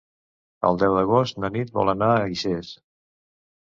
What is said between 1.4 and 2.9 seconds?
na Nit vol anar a Guixers.